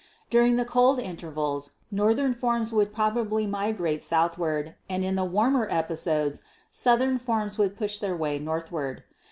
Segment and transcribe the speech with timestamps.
[0.31, 6.41] During the cold intervals northern forms would probably migrate southward and in the warmer episodes
[6.71, 9.03] southern forms would push their way northward.